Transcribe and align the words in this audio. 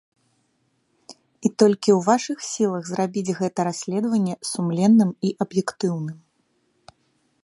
І 1.49 1.51
толькі 1.63 1.89
ў 1.97 1.99
вашых 2.07 2.37
сілах 2.51 2.83
зрабіць 2.91 3.35
гэта 3.41 3.59
расследаванне 3.69 4.35
сумленным 4.55 5.11
і 5.29 5.35
аб'ектыўным. 5.45 6.17